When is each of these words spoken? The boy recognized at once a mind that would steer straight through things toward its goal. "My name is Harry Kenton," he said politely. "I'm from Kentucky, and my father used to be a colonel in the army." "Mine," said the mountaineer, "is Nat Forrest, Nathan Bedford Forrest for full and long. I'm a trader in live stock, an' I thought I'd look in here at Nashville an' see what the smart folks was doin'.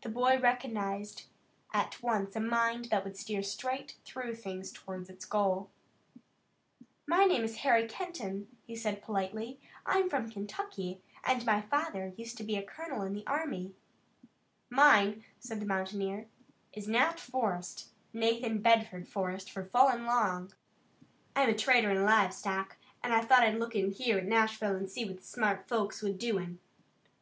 The 0.00 0.08
boy 0.08 0.38
recognized 0.38 1.26
at 1.74 2.02
once 2.02 2.34
a 2.34 2.40
mind 2.40 2.86
that 2.86 3.04
would 3.04 3.18
steer 3.18 3.42
straight 3.42 3.96
through 4.02 4.36
things 4.36 4.72
toward 4.72 5.10
its 5.10 5.26
goal. 5.26 5.68
"My 7.06 7.26
name 7.26 7.44
is 7.44 7.58
Harry 7.58 7.86
Kenton," 7.86 8.48
he 8.66 8.74
said 8.74 9.02
politely. 9.02 9.60
"I'm 9.84 10.08
from 10.08 10.30
Kentucky, 10.30 11.02
and 11.22 11.44
my 11.44 11.60
father 11.60 12.14
used 12.16 12.38
to 12.38 12.44
be 12.44 12.56
a 12.56 12.62
colonel 12.64 13.02
in 13.02 13.12
the 13.12 13.26
army." 13.26 13.74
"Mine," 14.70 15.22
said 15.38 15.60
the 15.60 15.66
mountaineer, 15.66 16.28
"is 16.72 16.88
Nat 16.88 17.20
Forrest, 17.20 17.90
Nathan 18.14 18.62
Bedford 18.62 19.06
Forrest 19.06 19.50
for 19.52 19.66
full 19.66 19.90
and 19.90 20.06
long. 20.06 20.54
I'm 21.36 21.50
a 21.50 21.54
trader 21.54 21.90
in 21.90 22.04
live 22.06 22.32
stock, 22.32 22.78
an' 23.04 23.12
I 23.12 23.20
thought 23.20 23.42
I'd 23.42 23.58
look 23.60 23.76
in 23.76 23.90
here 23.90 24.16
at 24.16 24.24
Nashville 24.24 24.76
an' 24.76 24.88
see 24.88 25.04
what 25.04 25.18
the 25.18 25.22
smart 25.22 25.68
folks 25.68 26.00
was 26.00 26.14
doin'. 26.14 26.58